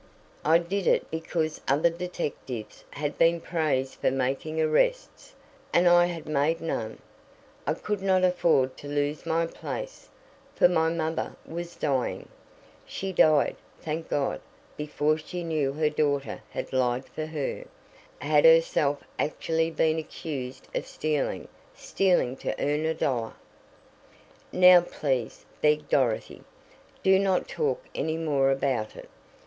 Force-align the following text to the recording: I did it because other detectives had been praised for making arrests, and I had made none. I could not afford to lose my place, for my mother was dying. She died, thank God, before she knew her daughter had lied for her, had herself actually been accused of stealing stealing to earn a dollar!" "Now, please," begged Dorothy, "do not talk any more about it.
I 0.43 0.57
did 0.57 0.87
it 0.87 1.11
because 1.11 1.61
other 1.67 1.91
detectives 1.91 2.83
had 2.89 3.19
been 3.19 3.39
praised 3.39 3.99
for 3.99 4.09
making 4.09 4.59
arrests, 4.59 5.35
and 5.71 5.87
I 5.87 6.07
had 6.07 6.25
made 6.27 6.59
none. 6.59 6.97
I 7.67 7.75
could 7.75 8.01
not 8.01 8.23
afford 8.23 8.75
to 8.77 8.87
lose 8.87 9.27
my 9.27 9.45
place, 9.45 10.09
for 10.55 10.67
my 10.67 10.89
mother 10.89 11.35
was 11.45 11.75
dying. 11.75 12.29
She 12.83 13.13
died, 13.13 13.55
thank 13.79 14.09
God, 14.09 14.41
before 14.75 15.19
she 15.19 15.43
knew 15.43 15.71
her 15.73 15.91
daughter 15.91 16.41
had 16.49 16.73
lied 16.73 17.05
for 17.05 17.27
her, 17.27 17.65
had 18.17 18.43
herself 18.43 19.03
actually 19.19 19.69
been 19.69 19.99
accused 19.99 20.67
of 20.73 20.87
stealing 20.87 21.47
stealing 21.75 22.37
to 22.37 22.59
earn 22.59 22.85
a 22.87 22.95
dollar!" 22.95 23.33
"Now, 24.51 24.81
please," 24.81 25.45
begged 25.61 25.89
Dorothy, 25.89 26.41
"do 27.03 27.19
not 27.19 27.47
talk 27.47 27.85
any 27.93 28.17
more 28.17 28.49
about 28.49 28.95
it. 28.95 29.07